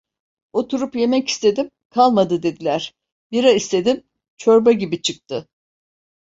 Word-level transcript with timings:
Oturup 0.53 0.95
yemek 0.95 1.29
istedim, 1.29 1.71
"Kalmadı" 1.89 2.43
dediler; 2.43 2.93
bira 3.31 3.51
istedim, 3.51 4.03
çorba 4.37 4.71
gibi 4.71 5.01
çıktı. 5.01 5.47